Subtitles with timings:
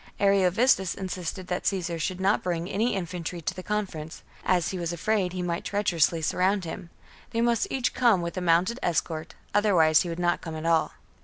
[0.19, 4.91] Ariovistus insisted that Caesar should not bring any infantry to the conference, as he was
[4.91, 6.89] afraid he might treacherously surround him;
[7.29, 10.93] they must each come with a mounted escort, otherwise he would not come at all.